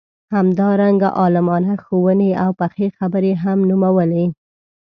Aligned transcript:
همدارنګه 0.35 1.09
عالمانه 1.19 1.73
ښووني 1.83 2.31
او 2.43 2.51
پخې 2.59 2.85
خبرې 2.97 3.33
هم 3.43 3.59
نومولې. 3.69 4.25